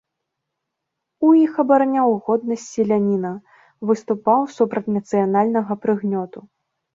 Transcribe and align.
У 1.27 1.33
іх 1.45 1.59
абараняў 1.63 2.09
годнасць 2.29 2.63
селяніна, 2.77 3.33
выступаў 3.91 4.41
супраць 4.57 4.93
нацыянальнага 4.97 5.73
прыгнёту. 5.87 6.39